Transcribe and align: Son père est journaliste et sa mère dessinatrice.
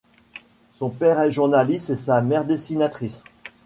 Son 0.77 0.89
père 0.89 1.19
est 1.19 1.29
journaliste 1.29 1.91
et 1.91 1.95
sa 1.95 2.23
mère 2.23 2.43
dessinatrice. 2.45 3.23